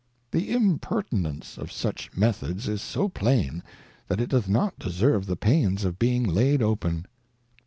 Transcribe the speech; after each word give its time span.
The 0.31 0.49
Impertinence 0.51 1.59
of 1.59 1.71
such 1.71 2.17
Methods 2.17 2.67
is 2.67 2.81
so 2.81 3.07
plain, 3.07 3.61
that 4.07 4.19
it 4.19 4.29
doth 4.31 4.49
not 4.49 4.79
deserve 4.79 5.27
the 5.27 5.35
pains 5.35 5.83
of 5.85 5.99
being 5.99 6.23
laid 6.23 6.63
open. 6.63 7.05